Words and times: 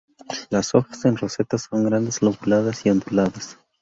Las 0.49 0.73
hojas 0.73 1.05
en 1.05 1.15
roseta 1.15 1.59
son 1.59 1.85
grandes, 1.85 2.23
lobuladas 2.23 2.87
y 2.87 2.89
onduladas. 2.89 3.59